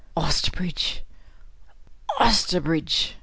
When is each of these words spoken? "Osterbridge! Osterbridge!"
"Osterbridge! 0.17 1.01
Osterbridge!" 2.19 3.13